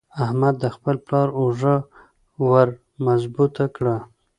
احمد 0.23 0.55
د 0.63 0.65
خپل 0.75 0.95
پلار 1.05 1.27
اوږه 1.39 1.75
ور 2.49 2.67
مضبوطه 3.05 3.65
کړه. 3.75 3.95